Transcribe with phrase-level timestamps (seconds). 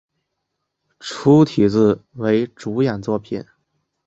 [0.99, 3.45] 粗体字为主演作品